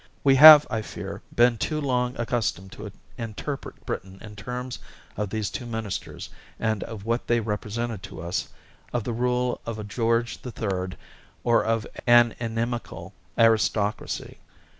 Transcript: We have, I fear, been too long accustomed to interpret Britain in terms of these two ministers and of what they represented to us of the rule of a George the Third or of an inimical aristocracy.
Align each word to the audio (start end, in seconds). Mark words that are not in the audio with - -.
We 0.23 0.33
have, 0.37 0.65
I 0.67 0.81
fear, 0.81 1.21
been 1.35 1.59
too 1.59 1.79
long 1.79 2.15
accustomed 2.19 2.71
to 2.71 2.91
interpret 3.19 3.85
Britain 3.85 4.17
in 4.19 4.35
terms 4.35 4.79
of 5.15 5.29
these 5.29 5.51
two 5.51 5.67
ministers 5.67 6.31
and 6.59 6.81
of 6.85 7.05
what 7.05 7.27
they 7.27 7.39
represented 7.39 8.01
to 8.01 8.19
us 8.19 8.49
of 8.93 9.03
the 9.03 9.13
rule 9.13 9.61
of 9.63 9.77
a 9.77 9.83
George 9.83 10.41
the 10.41 10.49
Third 10.49 10.97
or 11.43 11.63
of 11.63 11.85
an 12.07 12.33
inimical 12.39 13.13
aristocracy. 13.37 14.39